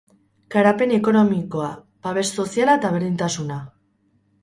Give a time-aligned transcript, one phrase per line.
[0.55, 1.69] Garapen ekonomikoa,
[2.09, 3.63] babes soziala ta berdintasuna.